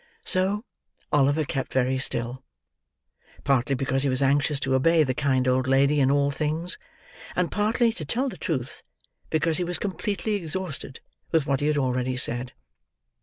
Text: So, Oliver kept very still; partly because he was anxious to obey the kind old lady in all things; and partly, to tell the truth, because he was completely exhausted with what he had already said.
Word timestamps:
So, 0.25 0.65
Oliver 1.11 1.45
kept 1.45 1.71
very 1.71 1.99
still; 1.99 2.43
partly 3.43 3.75
because 3.75 4.01
he 4.01 4.09
was 4.09 4.23
anxious 4.23 4.59
to 4.61 4.73
obey 4.73 5.03
the 5.03 5.13
kind 5.13 5.47
old 5.47 5.67
lady 5.67 5.99
in 5.99 6.09
all 6.09 6.31
things; 6.31 6.79
and 7.35 7.51
partly, 7.51 7.93
to 7.93 8.03
tell 8.03 8.27
the 8.27 8.35
truth, 8.35 8.81
because 9.29 9.57
he 9.57 9.63
was 9.63 9.77
completely 9.77 10.33
exhausted 10.33 11.01
with 11.31 11.45
what 11.45 11.59
he 11.59 11.67
had 11.67 11.77
already 11.77 12.17
said. 12.17 12.53